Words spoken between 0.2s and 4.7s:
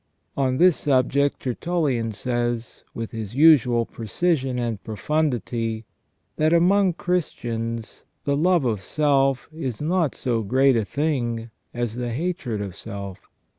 On this subject Tertullian says, with his usual precision